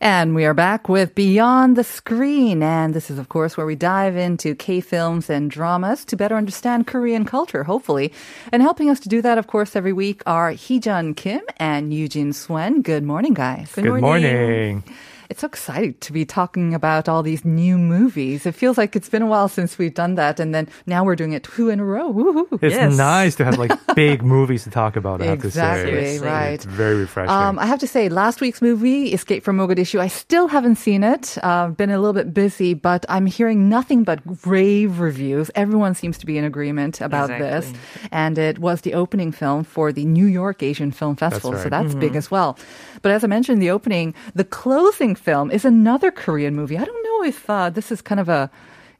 [0.00, 2.62] And we are back with Beyond the Screen.
[2.62, 6.36] And this is, of course, where we dive into K films and dramas to better
[6.36, 8.12] understand Korean culture, hopefully.
[8.52, 12.32] And helping us to do that, of course, every week are Heejun Kim and Eugene
[12.32, 12.80] Swen.
[12.80, 13.72] Good morning, guys.
[13.72, 14.84] Good morning.
[15.30, 18.46] It's so exciting to be talking about all these new movies.
[18.46, 21.16] It feels like it's been a while since we've done that, and then now we're
[21.16, 22.08] doing it two in a row.
[22.08, 22.58] Woo-hoo.
[22.62, 22.96] It's Yes.
[22.96, 25.20] nice to have like big movies to talk about.
[25.20, 26.52] I have to say, Exactly, It's- right.
[26.54, 27.30] It's very refreshing.
[27.30, 31.04] Um, I have to say, last week's movie, Escape from Mogadishu, I still haven't seen
[31.04, 31.36] it.
[31.42, 35.50] Uh, been a little bit busy, but I'm hearing nothing but rave reviews.
[35.54, 37.70] Everyone seems to be in agreement about this.
[38.10, 41.70] And it was the opening film for the New York Asian Film Festival, so right.
[41.70, 42.58] that's big as well.
[43.02, 46.76] But as I mentioned in the opening, the closing film is another Korean movie.
[46.78, 48.50] I don't know if uh, this is kind of a,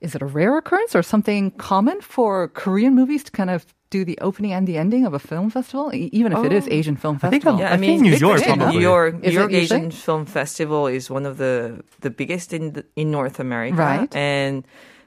[0.00, 4.04] is it a rare occurrence or something common for Korean movies to kind of do
[4.04, 6.94] the opening and the ending of a film festival, e- even if it is Asian
[6.94, 7.64] Film I think Festival?
[7.64, 8.74] I'm- I think New York probably.
[8.76, 9.80] New York, New York it usually?
[9.80, 14.14] Asian Film Festival is one of the the biggest in the, in North America, Right.
[14.14, 14.66] And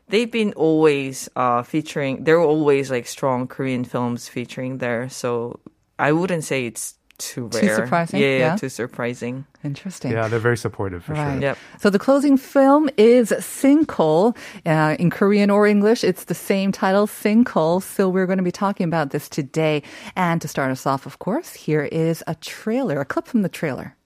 [0.10, 2.24] they've been always uh, featuring.
[2.24, 5.10] There are always like strong Korean films featuring there.
[5.10, 5.60] So
[6.00, 7.77] I wouldn't say it's too Too rare.
[7.77, 8.57] surprising, Yeah, yeah.
[8.57, 9.47] too surprising.
[9.65, 10.13] Interesting.
[10.13, 11.33] yeah, they're very supportive for Right.
[11.41, 11.41] sure.
[11.41, 11.59] Yep.
[11.81, 14.37] So the closing film is Sinkhole.
[14.67, 17.81] Uh, in Korean or English, it's the same title, Sinkhole.
[17.83, 19.83] So we're going to be talking about this today.
[20.15, 23.49] And to start us off, of course, here is a trailer, a clip from the
[23.49, 23.97] trailer.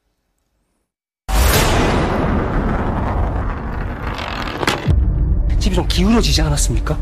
[5.59, 6.97] 집이 좀 기울어지지 않았습니까?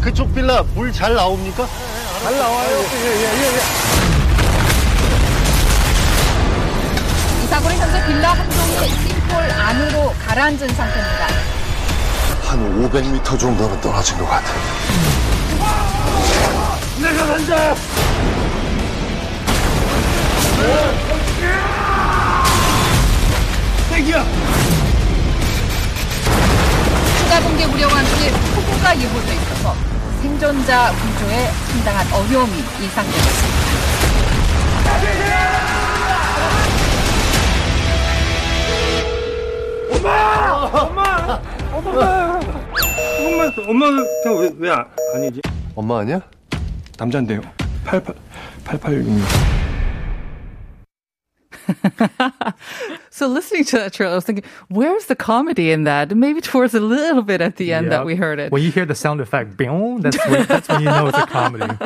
[0.00, 1.66] 그쪽 빌라 물 잘 나옵니까?
[2.22, 2.78] 잘 나와요.
[2.80, 3.99] 이
[7.51, 11.27] 사고는 현재 빌라 한 동이 싱폴 안으로 가라앉은 상태입니다.
[12.43, 14.53] 한 500m 정도는 떨어진 것 같아.
[27.17, 29.75] 추가 공개 우려와 함께 폭우가 예보돼 있어서
[30.21, 33.61] 생존자 구조에 상당한 어려움이 예상되고 있습니다.
[40.03, 41.39] 엄마,
[43.67, 45.41] 엄마는 그냥 왜, 왜 아, 아니지?
[45.75, 46.19] 엄마 아니야?
[46.97, 47.41] 남잔데요.
[47.85, 48.15] 88,
[48.63, 49.27] 8866.
[53.21, 56.09] So listening to that trailer, I was thinking, where's the comedy in that?
[56.17, 58.51] Maybe towards a little bit at the end that we heard it.
[58.51, 61.77] When you hear the sound effect, that's when, that's when you know it's a comedy.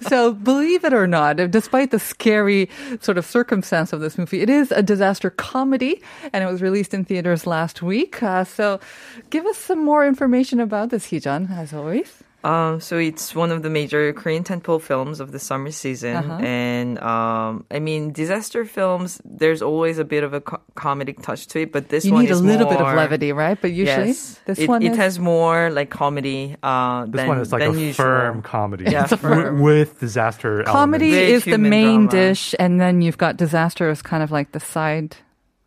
[0.08, 2.68] So believe it or not, despite the scary
[3.00, 6.02] sort of circumstance of this movie, it is a disaster comedy,
[6.32, 8.20] and it was released in theaters last week.
[8.20, 8.80] Uh, so,
[9.28, 12.24] give us some more information about this, Heejun, as always.
[12.42, 16.40] Um, so it's one of the major Korean tentpole films of the summer season, Uh-huh.
[16.40, 19.20] and um, I mean, disaster films.
[19.28, 22.22] There's always a bit of a co- comedic touch to it, but this you one
[22.24, 23.60] need a is little bit of levity, right?
[23.60, 26.56] But usually, yes, this it, one it is, has more like comedy.
[26.62, 28.04] Uh, This than, one is like than a usual.
[28.08, 28.84] firm comedy.
[28.88, 29.60] Yeah, With- firm.
[29.60, 32.32] with disaster comedy Very is the main drama.
[32.32, 35.10] dish, and then you've got disaster as kind of like the side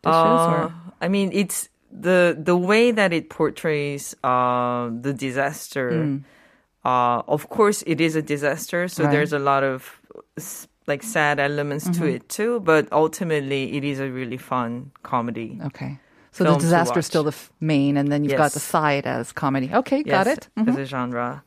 [0.02, 0.42] dishes.
[0.50, 0.74] or?
[0.74, 6.18] Uh, I mean, it's the the way that it portrays uh, the disaster.
[6.84, 9.12] Uh, of course, it is a disaster, so Right.
[9.12, 10.00] there's a lot of
[10.86, 12.60] like sad elements to it too.
[12.60, 15.58] But ultimately, it is a really fun comedy.
[15.64, 15.98] Okay.
[16.32, 19.32] So the disaster is still the f- main, and then you've got the side as
[19.32, 19.70] comedy.
[19.72, 20.48] Okay, got yes, it.
[20.58, 20.68] Mhm.
[20.68, 21.42] as a genre.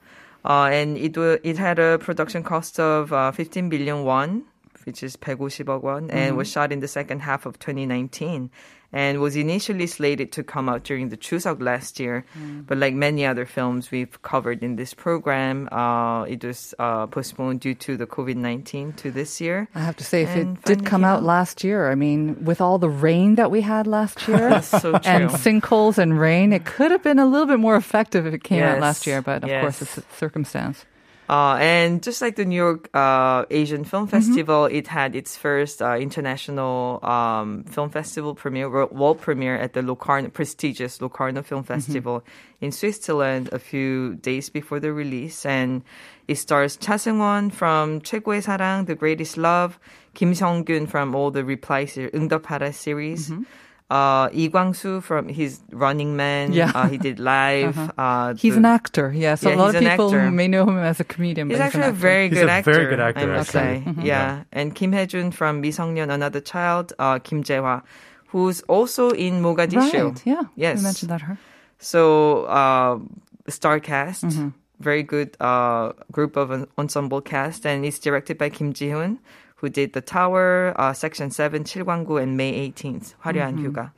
[0.45, 4.43] Uh, and it wa- it had a production cost of uh, 15 billion won,
[4.85, 6.37] which is 150억 won, and Mm-hmm.
[6.37, 8.49] was shot in the second half of 2019.
[8.93, 12.65] And was initially slated to come out during the Chuseok last year, Mm.
[12.65, 17.59] but like many other films we've covered in this program, uh, it was uh, postponed
[17.59, 19.67] due to the COVID 19 to this year.
[19.75, 22.61] I have to say, if And it did come out last year, I mean, with
[22.61, 26.91] all the rain that we had last year, so and sinkholes and rain, it could
[26.91, 29.21] have been a little bit more effective if it came out last year.
[29.21, 30.85] But of course, it's a circumstance.
[31.30, 34.16] Uh, and just like the New York uh, Asian Film Mm-hmm.
[34.16, 39.72] Festival, it had its first uh, international um, film festival premiere, wor- world premiere at
[39.72, 41.72] the Locarno, prestigious Locarno Film Mm-hmm.
[41.72, 42.24] Festival
[42.60, 45.46] in Switzerland a few days before the release.
[45.46, 45.84] And
[46.28, 49.78] it stars Cha Seung-won from 최고의 사랑, The Greatest Love,
[50.12, 53.30] Kim Song-gyun from all the Reply series, 응답하라 series.
[53.30, 53.42] Mm-hmm.
[53.89, 56.51] uh, Lee Kwang-soo from his Running Man.
[56.51, 56.71] Yeah.
[56.73, 57.77] Uh, he did live.
[57.77, 57.91] Uh-huh.
[57.97, 59.11] Uh, he's the, an actor.
[59.15, 59.35] Yeah.
[59.35, 61.49] So yeah, a lot of people may know him as a comedian.
[61.49, 62.71] He's actually he's a very good actor.
[62.71, 63.33] He's a very good actor.
[63.33, 63.83] I must say.
[63.85, 64.01] Mm-hmm.
[64.01, 64.05] Yeah.
[64.05, 64.43] yeah.
[64.51, 66.93] And Kim Hye Jun from 미성년 Another Child.
[66.99, 67.83] Uh, Kim Jae-hwa,
[68.27, 70.11] who's also in Mogadishu.
[70.11, 70.25] Right.
[70.25, 70.43] Yeah.
[70.55, 70.79] Yes.
[70.79, 71.37] You mentioned that her.
[71.79, 72.99] So uh,
[73.47, 74.25] star cast.
[74.25, 74.49] Mm-hmm.
[74.79, 79.17] Very good uh, group of ensemble cast, and it's directed by Kim Ji Hoon,
[79.57, 83.65] who did The Tower, uh, Sector 7, 칠광구, and May 18th, 화려한 mm-hmm.
[83.65, 83.91] 휴가.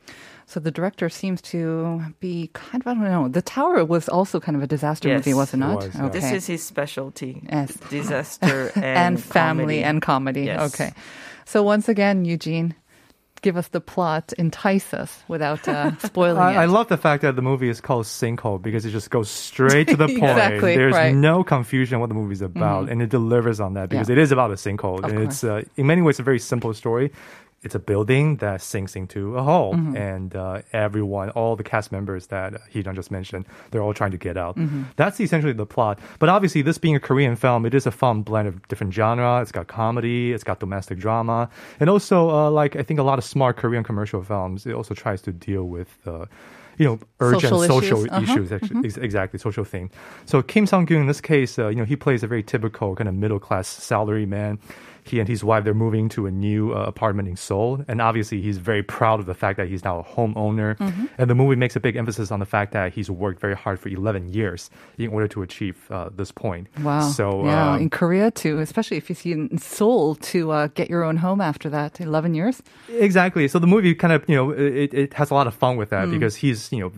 [0.46, 4.40] So the director seems to be kind of, I don't know, The Tower was also
[4.40, 5.18] kind of a disaster yes.
[5.18, 5.84] movie, was it not?
[5.84, 6.04] It was, yeah.
[6.06, 6.18] okay.
[6.18, 7.40] This is his specialty.
[7.48, 7.76] Yes.
[7.88, 9.84] Disaster and, and family comedy.
[9.84, 10.42] and comedy.
[10.46, 10.74] Yes.
[10.74, 10.92] Okay.
[11.44, 12.74] So once again, Eugene,
[13.42, 17.36] give us the plot, entice us without uh, spoiling I, I love the fact that
[17.36, 20.22] the movie is called Sinkhole because it just goes straight to the point.
[20.22, 21.12] Exactly, There's right.
[21.12, 21.20] Mm-hmm.
[21.20, 24.14] no confusion what the movie's about, and it delivers on that because Yeah.
[24.14, 24.98] it is about a sinkhole.
[25.02, 27.12] Of and it's uh, in many ways a very simple story.
[27.62, 29.96] It's a building that sinks into a hole, Mm-hmm.
[29.96, 34.16] and uh, everyone, all the cast members that Heejun just mentioned, they're all trying to
[34.16, 34.56] get out.
[34.56, 34.84] Mm-hmm.
[34.96, 35.98] That's essentially the plot.
[36.18, 39.42] But obviously, this being a Korean film, it is a fun blend of different genre.
[39.42, 43.18] It's got comedy, it's got domestic drama, and also uh, like I think a lot
[43.18, 44.64] of smart Korean commercial films.
[44.66, 45.88] It also tries to deal with.
[46.06, 46.24] Uh,
[46.78, 48.08] you know, urgent Social social, issues.
[48.10, 48.22] Uh-huh.
[48.22, 49.90] issues, actually, ex- exactly, social theme.
[50.24, 53.06] So Kim Song-gyun, in this case, uh, you know, he plays a very typical kind
[53.06, 54.58] of middle-class salary man.
[55.10, 57.84] He and his wife, they're moving to a new uh, apartment in Seoul.
[57.88, 60.76] And obviously, he's very proud of the fact that he's now a homeowner.
[60.78, 61.06] Mm-hmm.
[61.18, 63.78] And the movie makes a big emphasis on the fact that he's worked very hard
[63.78, 66.68] for 11 years in order to achieve uh, this point.
[66.82, 67.10] Wow.
[67.10, 70.88] So, yeah, um, in Korea too, especially if you see in Seoul to uh, get
[70.88, 72.62] your own home after that, 11 years.
[72.88, 73.48] Exactly.
[73.48, 75.90] So the movie kind of, you know, it, it has a lot of fun with
[75.90, 76.06] Mm.
[76.06, 76.92] that because he's, you know,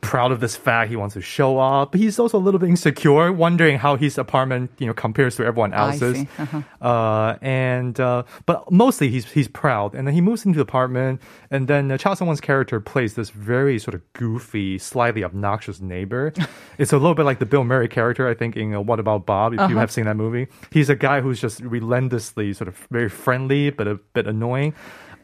[0.00, 0.88] proud of this fact.
[0.88, 4.16] He wants to show off, but he's also a little bit insecure, wondering how his
[4.16, 6.24] apartment, you know, compares to everyone else's.
[6.38, 6.62] Uh-huh.
[6.80, 9.94] Uh, and, uh, but mostly he's, he's proud.
[9.94, 11.20] And then he moves into the apartment
[11.50, 16.32] and then uh, Cha Sung-won's character plays this very sort of goofy, slightly obnoxious neighbor.
[16.78, 19.26] it's a little bit like the Bill Murray character, I think, in uh, What About
[19.26, 19.78] Bob, if you Uh-huh.
[19.78, 20.46] have seen that movie.
[20.70, 24.74] He's a guy who's just relentlessly sort of very friendly, but a bit annoying.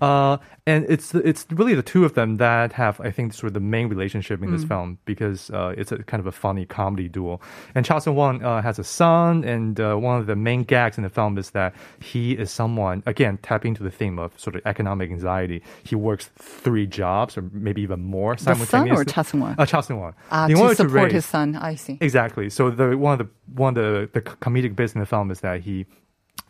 [0.01, 3.55] Uh, and it's it's really the two of them that have, I think, sort of
[3.55, 7.09] the main relationship in this film because uh, it's a kind of a funny comedy
[7.09, 7.43] duel.
[7.75, 10.97] And Cha Seung Won uh, has a son, and uh, one of the main gags
[10.97, 14.57] in the film is that he is someone again tapping into the theme of sort
[14.57, 15.63] of economic anxiety.
[15.85, 19.57] He works three jobs or maybe even more The son or Cha Seung-won?
[19.59, 20.15] Uh, Cha Seung Won.
[20.31, 21.99] Uh, to support raise- his son, I see.
[22.01, 22.49] Exactly.
[22.51, 25.41] So the one of the one of the the comedic bits in the film is
[25.41, 25.87] that he.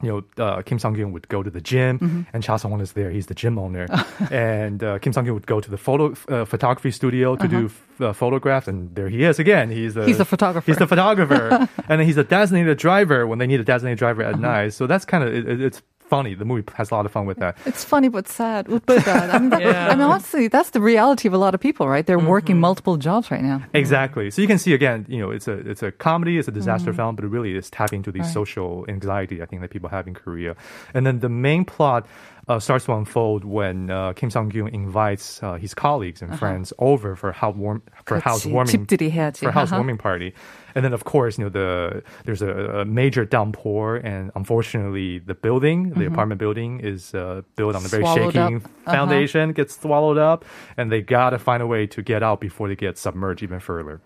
[0.02, 2.22] You know, uh, Kim Song Gyun would go to the gym, Mm-hmm.
[2.34, 3.10] and Cha Sung Won is there.
[3.10, 3.86] He's the gym owner,
[4.30, 7.66] and uh, Kim Song Gyun would go to the photo uh, photography studio to do
[7.66, 9.70] f- uh, photographs, and there he is again.
[9.70, 10.08] He's the Uh-huh.
[10.08, 10.66] He's the photographer.
[10.66, 14.22] He's the photographer, and then he's a designated driver when they need a designated driver
[14.22, 14.34] Uh-huh.
[14.34, 14.72] at night.
[14.74, 16.34] So that's kind of it, it- it's funny.
[16.34, 17.56] The movie has a lot of fun with that.
[17.66, 18.66] It's funny but sad.
[18.86, 19.30] But sad.
[19.30, 19.88] I mean, Yeah.
[19.88, 22.04] I mean, honestly, that's the reality of a lot of people, right?
[22.06, 23.62] They're working multiple jobs right now.
[23.72, 24.30] Exactly.
[24.30, 26.90] So you can see again, you know, it's a it's a comedy, it's a disaster
[26.90, 26.96] Mm-hmm.
[26.96, 30.06] film, but it really is tapping into the social anxiety I think that people have
[30.06, 30.54] in Korea.
[30.92, 32.06] And then the main plot
[32.48, 36.38] uh, starts to unfold when uh, Kim Sung Kyung invites uh, his colleagues and uh-huh.
[36.38, 38.66] friends over for house warm for housewarming
[39.34, 40.34] for housewarming party,
[40.74, 45.34] and then of course you know the there's a, a major downpour and unfortunately the
[45.34, 46.12] building the mm-hmm.
[46.12, 48.92] apartment building is uh, built on a very swallowed shaking uh-huh.
[48.92, 50.44] foundation gets swallowed up
[50.76, 54.00] and they gotta find a way to get out before they get submerged even further.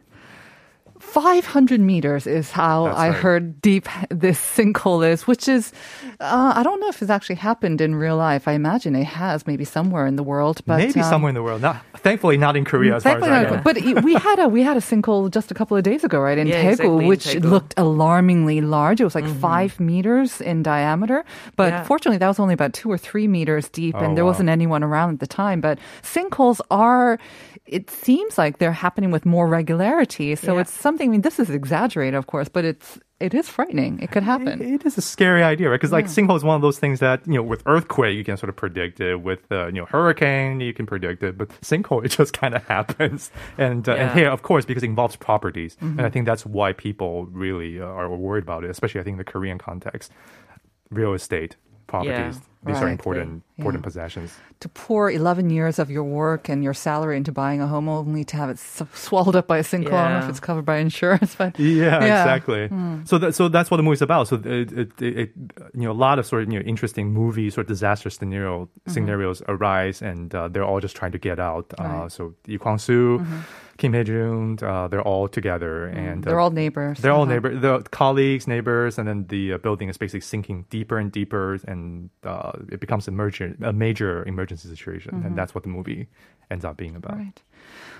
[0.99, 3.17] 500 meters is how That's I right.
[3.19, 5.73] heard deep this sinkhole is, which is,
[6.21, 8.49] uh, I don't know if it's actually happened in real life.
[8.49, 10.61] I imagine it has, maybe somewhere in the world.
[10.67, 11.62] But Maybe um, somewhere in the world.
[11.62, 13.62] Not, thankfully, not in Korea, as far as Thankfully I know.
[13.64, 16.38] but we had a we had a sinkhole just a couple of days ago, right
[16.38, 17.45] in Yeah, Daegu, exactly, in which Daegu.
[17.50, 19.00] looked alarmingly large.
[19.00, 21.25] It was like five meters in diameter,
[21.57, 21.85] but Yeah.
[21.85, 24.31] fortunately, that was only about two or three meters deep, Oh, and there wow.
[24.31, 25.61] wasn't anyone around at the time.
[25.61, 27.19] But sinkholes are.
[27.68, 30.62] It seems like they're happening with more regularity, so Yeah.
[30.62, 31.08] it's something.
[31.08, 33.98] I mean, this is exaggerated, of course, but it's it is frightening.
[34.00, 34.62] It could happen.
[34.62, 35.75] It is a scary idea, right?
[35.80, 38.37] Because like sinkhole is one of those things that you know, with earthquake you can
[38.37, 39.16] sort of predict it.
[39.28, 42.64] With uh, you know hurricane you can predict it, but sinkhole it just kind of
[42.66, 43.30] happens.
[43.58, 46.72] And uh, and here, of course, because it involves properties, and I think that's why
[46.72, 50.10] people really uh, are worried about it, especially I think in the Korean context,
[50.90, 51.56] real estate.
[51.87, 52.40] properties.
[52.68, 52.92] These are Right.
[52.92, 53.87] important important Yeah.
[53.90, 54.30] possessions.
[54.60, 58.22] To pour 11 years of your work and your salary into buying a home only
[58.30, 59.94] to have it s- swallowed up by a sinkhole.
[59.98, 62.22] I don't know if it's covered by insurance, but Yeah, Yeah.
[62.22, 62.68] exactly.
[63.04, 64.28] So that, so that's what the movie's about.
[64.28, 65.30] So it, it, it, it,
[65.75, 69.42] you know, a lot of sort of you know interesting movies or disaster scenario scenarios
[69.48, 71.72] arise, and uh, they're all just trying to get out.
[71.78, 73.25] Uh, so Lee Kwang Soo,
[73.78, 76.98] Kim Hye Jun, uh, they're all together, and uh, they're all neighbors.
[76.98, 77.32] they're all Uh-huh.
[77.34, 81.58] neighbor, the colleagues, neighbors, and then the uh, building is basically sinking deeper and deeper,
[81.66, 86.09] and uh, it becomes a major, a major emergency situation, and that's what the movie
[86.50, 87.17] ends up being about.
[87.17, 87.43] Right.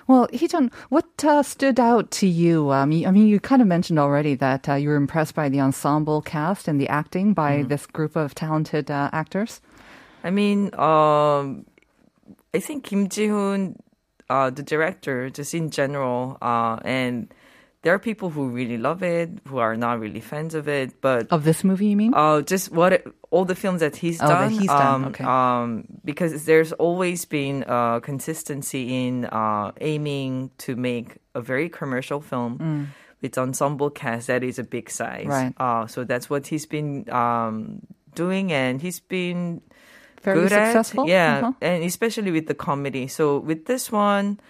[0.07, 2.71] Well, Heejun, what uh, stood out to you?
[2.71, 5.49] Um, you- I mean, you kind of mentioned already that uh, you were impressed by
[5.51, 9.61] the ensemble cast and the acting by this group of talented uh, actors.
[10.25, 11.67] I mean, um,
[12.55, 13.77] I think Kim Ji-hoon,
[14.31, 17.33] uh, the director, just in general, uh, and
[17.83, 21.31] there are people who really love it, who are not really fans of it, but
[21.31, 22.13] Of this movie, you mean?
[22.15, 24.51] uh, just what it, all the films that he's Oh, that done.
[24.51, 25.25] he's done, um, okay.
[25.25, 32.21] um, because there's always been uh, consistency in uh, aiming to make a very commercial
[32.21, 32.91] film
[33.23, 35.27] with ensemble cast that is a big size.
[35.27, 35.29] Mm.
[35.31, 35.53] Right.
[35.59, 37.83] Uh, so that's what he's been um,
[38.15, 39.61] doing, and he's been
[40.23, 41.05] Very good successful?
[41.05, 41.53] At, yeah, Uh-huh.
[41.63, 43.07] and especially with the comedy.
[43.07, 44.41] So with this one,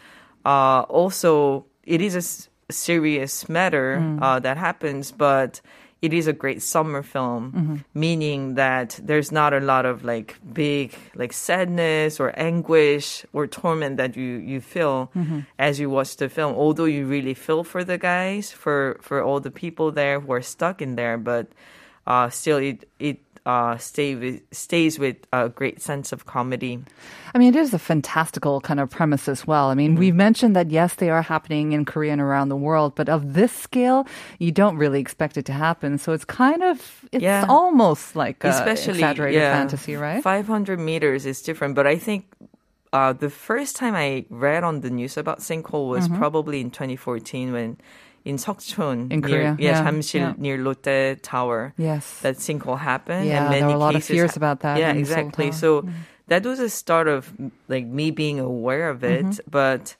[0.48, 4.22] uh, also it is a serious matter Mm.
[4.22, 5.60] uh, that happens, but
[6.00, 7.76] it is a great summer film, Mm-hmm.
[7.94, 13.96] meaning that there's not a lot of like big like sadness or anguish or torment
[13.96, 15.40] that you you feel Mm-hmm.
[15.58, 16.54] as you watch the film.
[16.54, 20.42] Although you really feel for the guys, for for all the people there who are
[20.42, 21.46] stuck in there, but
[22.06, 26.82] uh, still it it uh, stay with, stays with a great sense of comedy.
[27.34, 29.68] I mean, it is a fantastical kind of premise as well.
[29.68, 30.00] I mean, Mm-hmm.
[30.00, 33.34] we've mentioned that yes, they are happening in Korea and around the world, but of
[33.34, 34.06] this scale,
[34.38, 35.98] you don't really expect it to happen.
[35.98, 37.46] So it's kind of, it's Yeah.
[37.48, 40.22] almost like a Especially exaggerated yeah, fantasy, right?
[40.22, 42.24] 500 meters is different, but I think
[42.92, 47.52] uh, the first time I read on the news about sinkhole was probably in 2014
[47.52, 47.76] when
[48.28, 50.34] in Seokchon, In near, Korea, yeah, yeah, Jamsil yeah.
[50.44, 51.72] near Lotte Tower.
[51.76, 52.04] Yes.
[52.24, 53.26] that sinkhole happened.
[53.26, 55.50] Yeah, and there were a lot of fears about that Yeah, exactly.
[55.52, 55.70] So
[56.30, 57.32] that was a start of
[57.68, 59.50] like me being aware of it, Mm-hmm.
[59.50, 59.96] but.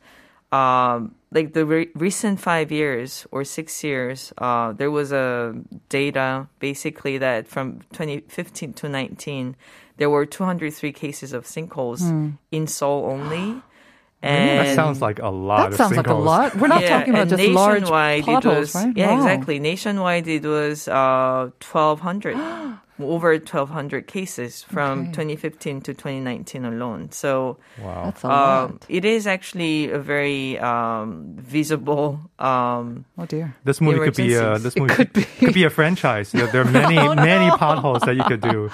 [0.50, 5.52] Um, like the re- recent five years or six years, uh, there was a
[5.90, 9.56] data basically that from 2015 to 19,
[9.98, 12.40] there were 203 cases of sinkholes Hmm.
[12.50, 13.60] in Seoul only.
[14.22, 16.56] That sounds like a lot That of sounds like a lot.
[16.56, 18.96] We're not yeah, talking about just large nationwide it potholes, was, right?
[18.96, 19.16] Yeah, Wow.
[19.18, 19.58] exactly.
[19.60, 22.36] Nationwide, it was uh, 1,200,
[23.00, 25.12] over 1,200 cases from Okay.
[25.12, 27.10] 2015 to 2019 alone.
[27.12, 28.04] So Wow.
[28.06, 28.64] That's a lot.
[28.70, 32.20] um, it is actually a very um, visible.
[32.38, 33.54] Um, oh dear.
[33.64, 35.22] This movie could be a this movie could be.
[35.24, 36.32] could be a franchise.
[36.32, 37.22] There, there are many Oh, no.
[37.24, 38.70] many potholes that you could do.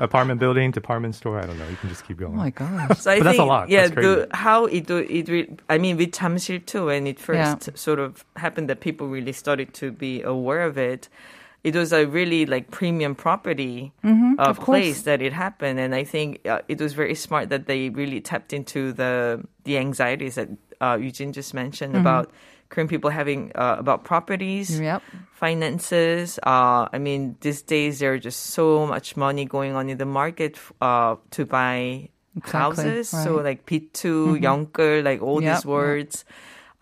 [0.00, 1.38] Apartment building, department store.
[1.40, 1.68] I don't know.
[1.68, 2.34] You can just keep going.
[2.34, 2.98] Oh my gosh.
[3.00, 3.68] So I But that's a lot.
[3.68, 4.08] Yeah, That's crazy.
[4.08, 5.28] the how it do it.
[5.28, 7.74] Re- I mean, with Jamsil too, when it first Yeah.
[7.74, 11.08] sort of happened that people really started to be aware of it.
[11.66, 14.64] It was a really like premium property uh, Mm-hmm, course.
[14.64, 18.20] place that it happened, and I think uh, it was very smart that they really
[18.22, 22.30] tapped into the the anxieties that uh, Eugene just mentioned about
[22.70, 24.84] Korean people having uh, about properties Mm-hmm.
[24.94, 25.02] Yep.
[25.32, 26.38] finances.
[26.46, 30.58] Uh, I mean, these days there's just so much money going on in the market
[30.80, 33.08] uh, to buy Exactly, houses.
[33.08, 36.24] So like P2, Youngker, like all Yep, these words.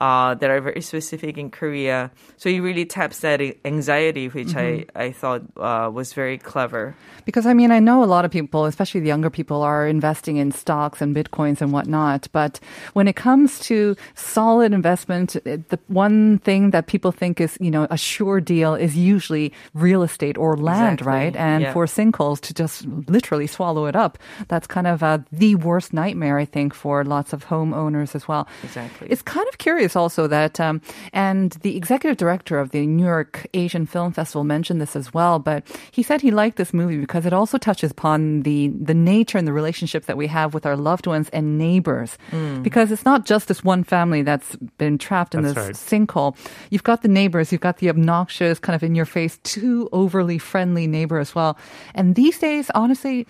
[0.05, 2.11] Uh, that are very specific in Korea.
[2.37, 4.99] So he really taps that anxiety, which Mm-hmm.
[4.99, 6.93] I, I thought uh, was very clever.
[7.25, 10.37] Because I mean, I know a lot of people, especially the younger people, are investing
[10.43, 12.29] in stocks and bitcoins and whatnot.
[12.41, 12.61] But
[12.93, 13.97] when it comes to
[14.35, 15.29] solid investment,
[15.73, 19.53] the one thing that people think is, you know, a sure deal is usually
[19.87, 21.13] real estate or land, Exactly.
[21.19, 21.35] right?
[21.49, 21.73] And Yeah.
[21.73, 24.19] for sinkholes to just literally swallow it up,
[24.53, 28.45] that's kind of uh, the worst nightmare, I think, for lots of homeowners as well.
[28.69, 29.07] Exactly.
[29.13, 30.81] It's kind of curious also that, um,
[31.13, 35.39] and the executive director of the New York Asian Film Festival mentioned this as well,
[35.39, 39.39] but he said he liked this movie because it also touches upon the, the nature
[39.39, 42.19] and the relationship that we have with our loved ones and neighbors.
[42.63, 45.75] Because it's not just this one family that's been trapped in That's this right.
[46.01, 46.37] sinkhole.
[46.71, 50.39] You've got the neighbors, you've got the obnoxious, kind of in your face, too overly
[50.39, 51.59] friendly neighbor as well.
[51.95, 53.27] And these days, honestly,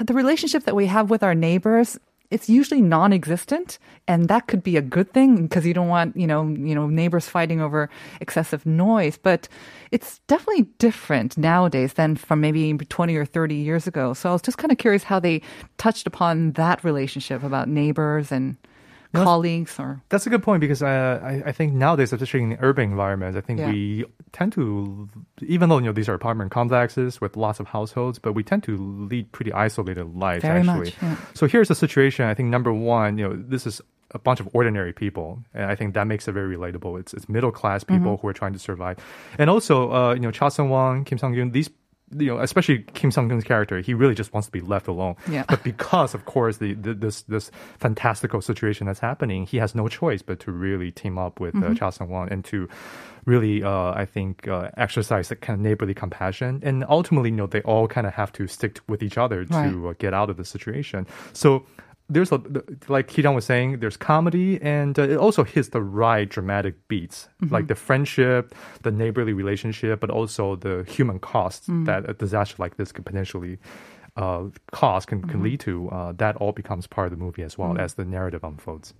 [0.00, 1.98] the relationship that we have with our neighbors
[2.30, 6.26] it's usually non-existent and that could be a good thing because you don't want you
[6.26, 7.88] know you know neighbors fighting over
[8.20, 9.16] excessive noise.
[9.16, 9.48] But
[9.90, 14.12] it's definitely different nowadays than from maybe 20 or 30 years ago.
[14.12, 15.42] So i was just kind of curious how they
[15.78, 18.56] touched upon that relationship about neighbors and
[19.14, 22.90] colleagues or That's a good point because uh, I, I think nowadays, especially in urban
[22.90, 23.70] environments, I think Yeah.
[23.70, 25.08] we tend to,
[25.42, 28.62] even though you know these are apartment complexes with lots of households, but we tend
[28.64, 30.42] to lead pretty isolated lives.
[30.42, 31.16] Very actually, much, yeah.
[31.34, 32.26] so here's the situation.
[32.26, 33.80] I think number one, you know, this is
[34.12, 36.98] a bunch of ordinary people, and I think that makes it very relatable.
[37.00, 38.20] It's it's middle class people Mm-hmm.
[38.22, 38.96] who are trying to survive,
[39.38, 41.70] and also uh, you know Cha Seung Won, Kim Sung Yoon, these.
[42.16, 45.16] You know, especially Kim Sung Yoon's character, he really just wants to be left alone.
[45.30, 45.44] Yeah.
[45.48, 49.88] But because, of course, the, the this this fantastical situation that's happening, he has no
[49.88, 51.72] choice but to really team up with Mm-hmm.
[51.72, 52.68] uh, Cha Sung Won and to
[53.26, 56.60] really, uh, I think, uh, exercise that kind of neighborly compassion.
[56.62, 59.52] And ultimately, you know, they all kind of have to stick with each other to
[59.54, 59.90] Right.
[59.90, 61.06] uh, get out of the situation.
[61.34, 61.64] So
[62.08, 62.40] there's a
[62.88, 67.28] like Kidan was saying, there's comedy and uh, it also hits the right dramatic beats,
[67.50, 72.76] like the friendship, the neighborly relationship, but also the human costs that a disaster like
[72.76, 73.58] this could potentially
[74.16, 75.88] uh, cause can, can lead to.
[75.90, 78.94] Uh, that all becomes part of the movie as well as the narrative unfolds.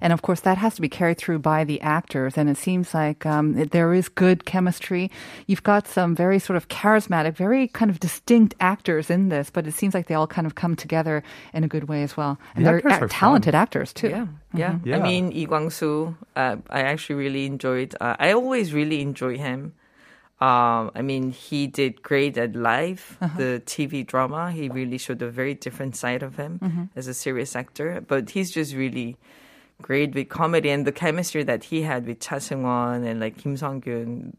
[0.00, 2.36] And of course, that has to be carried through by the actors.
[2.36, 5.10] And it seems like um, there is good chemistry.
[5.46, 9.66] You've got some very sort of charismatic, very kind of distinct actors in this, but
[9.66, 11.22] it seems like they all kind of come together
[11.54, 12.38] in a good way as well.
[12.54, 13.62] And The they're actors ac- are talented fun.
[13.62, 14.08] actors too.
[14.08, 14.78] Yeah, yeah.
[14.84, 14.98] Yeah.
[14.98, 17.94] I mean, Lee Kwang-soo, uh, I actually really enjoyed.
[18.00, 19.72] Uh, I always really enjoy him.
[20.40, 24.50] Um, I mean, he did great at Live, the TV drama.
[24.50, 28.02] He really showed a very different side of him as a serious actor.
[28.06, 29.16] But he's just really
[29.82, 33.56] great with comedy and the chemistry that he had with Cha Seung-won and like Kim
[33.56, 34.34] Song-gyun.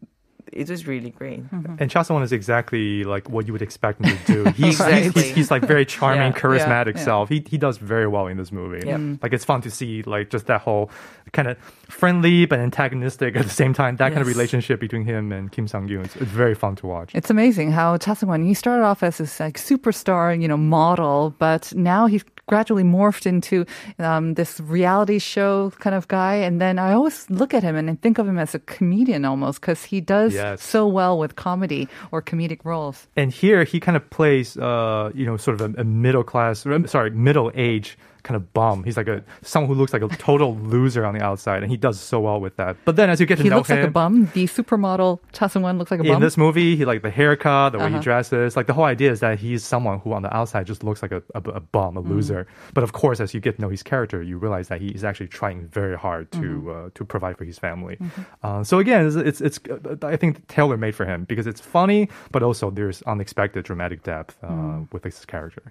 [0.52, 1.42] It was really great.
[1.78, 4.50] And Cha Seung-won is exactly like what you would expect him to do.
[4.56, 5.22] He's, Exactly.
[5.22, 6.38] he's, he's like very charming, Yeah.
[6.38, 7.04] charismatic Yeah.
[7.04, 7.28] self.
[7.28, 8.86] He he does very well in this movie.
[8.86, 9.22] Yep.
[9.22, 10.90] Like it's fun to see like just that whole
[11.32, 13.96] kind of friendly but antagonistic at the same time.
[13.96, 16.04] That kind of relationship between him and Kim Sung Yoon.
[16.04, 17.10] It's, it's very fun to watch.
[17.14, 21.34] It's amazing how Cha Seung-won, he started off as this like superstar, you know, model,
[21.38, 23.66] but now he's gradually morphed into
[23.98, 26.36] um, this reality show kind of guy.
[26.36, 29.24] And then I always look at him and I think of him as a comedian
[29.24, 30.62] almost because he does Yes.
[30.62, 33.06] so well with comedy or comedic roles.
[33.16, 36.64] And here he kind of plays, uh, you know, sort of a, a middle class,
[36.86, 38.82] sorry, middle age kind of bum.
[38.84, 41.76] He's like a someone who looks like a total loser on the outside, and he
[41.78, 42.76] does so well with that.
[42.84, 44.12] But then as you get to know him, He know looks him, like a bum.
[44.34, 46.16] The supermodel Cha Seung-won looks like a bum.
[46.16, 48.02] in this movie, he like the haircut, the way he Uh-huh.
[48.02, 48.56] dresses.
[48.56, 51.12] Like the whole idea is that he's someone who on the outside just looks like
[51.12, 51.98] a, a, a bum, Mm.
[51.98, 52.46] a loser.
[52.74, 55.04] But of course, as you get to know his character, you realize that he is
[55.04, 56.68] actually trying very hard to Mm-hmm.
[56.86, 57.96] uh, to provide for his family.
[58.42, 59.58] Uh, so again, it's, it's it's
[60.02, 64.36] I think tailor made for him because it's funny, but also there's unexpected dramatic depth
[64.42, 64.92] uh, Mm.
[64.92, 65.62] with his character.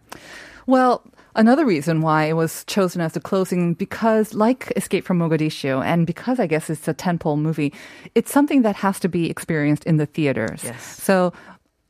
[0.68, 1.04] Well,
[1.36, 6.06] another reason why it was chosen as the closing because, like Escape from Mogadishu, and
[6.06, 7.74] because I guess it's a tentpole movie,
[8.14, 10.64] it's something that has to be experienced in the theaters.
[10.64, 10.84] Yes.
[11.02, 11.34] So.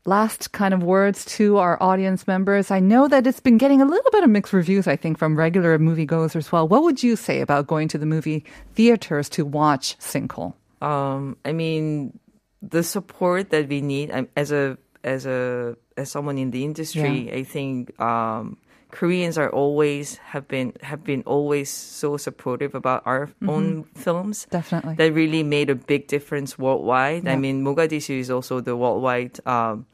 [0.08, 2.70] Last kind of words to our audience members.
[2.70, 5.36] I know that it's been getting a little bit of mixed reviews, I think, from
[5.36, 6.68] regular moviegoers as well.
[6.68, 10.54] What would you say about going to the movie theaters to watch Sinkhole?
[10.82, 12.20] um, I mean,
[12.62, 17.32] the support that we need um, as a as a as someone in the industry,
[17.34, 18.58] I think um,
[18.96, 24.48] Koreans are always have been have been always so supportive about our own films.
[24.50, 24.96] Definitely.
[24.96, 27.28] That really made a big difference worldwide.
[27.28, 29.86] I mean, Mogadishu is also the worldwide um,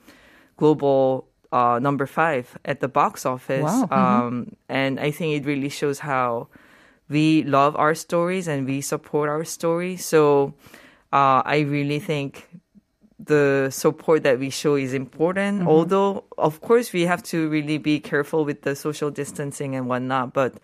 [0.58, 3.66] global uh, number five at the box office.
[3.66, 3.90] Wow.
[3.90, 3.98] Mhm.
[3.98, 6.48] Um, and I think it really shows how
[7.10, 10.06] we love our stories and we support our stories.
[10.06, 10.54] So
[11.12, 12.48] uh, I really think
[13.26, 15.68] the support that we show is important.
[15.68, 20.34] Although, of course, we have to really be careful with the social distancing and whatnot.
[20.34, 20.56] But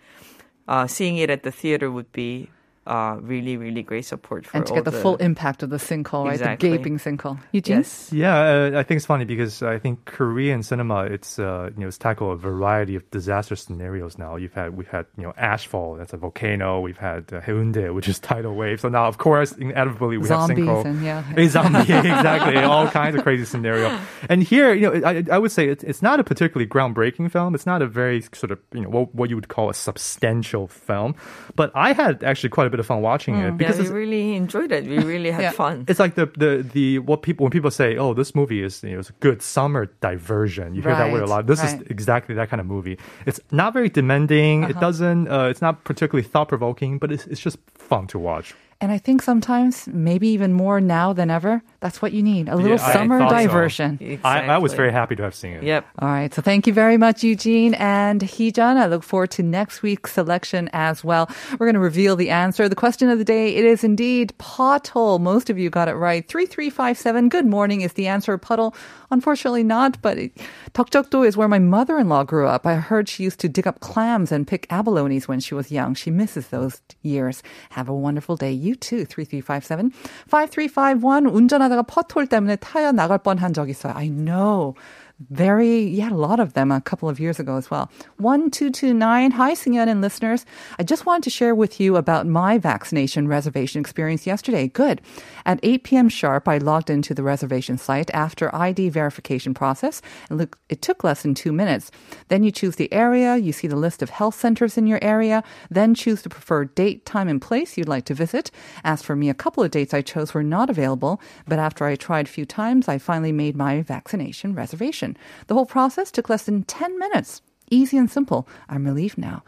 [0.66, 2.50] uh, seeing it at the theater would be
[2.88, 5.76] uh, really, really great support for and to all get the, full impact of the
[5.76, 6.38] sinkhole, right?
[6.38, 7.38] The gaping sinkhole.
[7.52, 7.78] Eugene?
[7.78, 8.10] Yes.
[8.12, 11.88] Yeah, uh, I think it's funny because I think Korean cinema it's uh, you know
[11.88, 14.36] it's tackled a variety of disaster scenarios now.
[14.36, 16.80] You've had we've had you know ashfall that's a volcano.
[16.80, 18.80] We've had uh, Haeundae, which is tidal wave.
[18.80, 20.84] So now of course inevitably we Zombies have sinkhole.
[20.86, 21.24] and yeah.
[21.36, 22.56] A zombie, exactly.
[22.56, 23.98] All kinds of crazy scenario.
[24.28, 27.54] And here, you know, I, I would say it's, it's not a particularly groundbreaking film.
[27.54, 30.66] It's not a very sort of, you know, what, what you would call a substantial
[30.66, 31.14] film.
[31.54, 34.34] But I had actually quite a bit of fun watching it Yeah, because we really
[34.36, 34.84] enjoyed it.
[34.86, 35.50] We really had Yeah.
[35.52, 35.84] fun.
[35.88, 38.90] it's like the, the, the, what people, when people say, oh, this movie is, you
[38.92, 40.74] know, it's a good summer diversion.
[40.74, 41.46] You hear that word a lot.
[41.46, 41.74] This right.
[41.74, 41.82] Uh-huh.
[41.82, 42.98] is exactly that kind of movie.
[43.26, 44.64] It's not very demanding.
[44.64, 48.54] It doesn't, uh, it's not particularly thought provoking, but it's, it's just fun to watch.
[48.80, 52.48] And I think sometimes, maybe even more now than ever, that's what you need.
[52.48, 53.36] A little Yeah, I summer thought so.
[53.48, 54.20] diversion.
[54.22, 55.64] I, I was very happy to have seen it.
[55.64, 55.84] Yep.
[55.98, 56.32] All right.
[56.32, 58.76] So thank you very much, Eugene and Heejun.
[58.76, 61.28] I look forward to next week's selection as well.
[61.58, 62.68] We're going to reveal the answer.
[62.68, 65.18] The question of the day, it is indeed pothole.
[65.20, 66.26] Most of you got it right.
[66.28, 67.30] 3357.
[67.30, 68.38] Good morning is the answer.
[68.38, 68.76] Puddle.
[69.10, 70.36] Unfortunately not, but it,
[70.74, 72.64] Deokjeokdo is where my mother-in-law grew up.
[72.66, 75.94] I heard she used to dig up clams and pick abalones when she was young.
[75.94, 77.42] She misses those years.
[77.70, 78.52] Have a wonderful day.
[78.68, 79.04] You too.
[79.06, 79.90] 3357.
[80.30, 81.26] 5351.
[81.26, 83.94] 운전하다가 퍼톨 때문에 타이어 나갈 뻔한 적 있어요.
[83.96, 84.74] I know.
[85.20, 87.90] Very, yeah, a lot of them a couple of years ago as well.
[88.18, 89.32] 1229.
[89.32, 90.46] Hi, Singyeon and listeners.
[90.78, 94.68] I just wanted to share with you about my vaccination reservation experience yesterday.
[94.68, 95.00] Good.
[95.44, 96.08] At 8 p.m.
[96.08, 100.00] sharp, I logged into the reservation site after ID verification process.
[100.30, 101.90] And look, it took less than two minutes.
[102.28, 105.42] Then you choose the area, you see the list of health centers in your area,
[105.68, 108.52] then choose the preferred date, time, and place you'd like to visit.
[108.84, 111.96] As for me, a couple of dates I chose were not available, but after I
[111.96, 115.07] tried a few times, I finally made my vaccination reservation.
[115.46, 117.40] The whole process took less than 10 minutes.
[117.70, 118.48] Easy and simple.
[118.68, 119.42] I'm relieved now.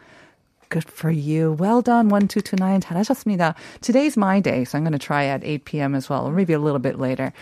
[0.69, 1.51] Good for you.
[1.51, 2.07] Well done.
[2.07, 2.81] 1229.
[2.81, 3.55] 잘하셨습니다.
[3.81, 5.95] Today's my day, so I'm going to try at 8 p.m.
[5.95, 7.33] as well, or maybe a little bit later.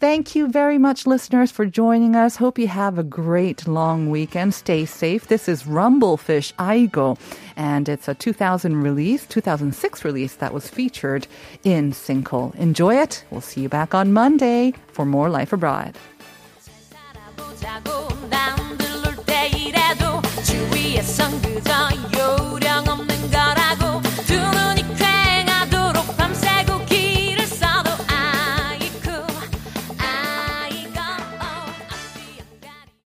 [0.00, 2.36] Thank you very much, listeners, for joining us.
[2.36, 4.54] Hope you have a great long weekend.
[4.54, 5.28] Stay safe.
[5.28, 7.18] This is Rumble Fish I Go,
[7.54, 11.26] and it's a 2000 release, 2006 release that was featured
[11.64, 12.54] in Sinkhole.
[12.54, 13.26] Enjoy it.
[13.30, 15.98] We'll see you back on Monday for more Life Abroad.
[17.60, 22.89] 자고 남들 놀 때이라도 주위에선 그저 요령은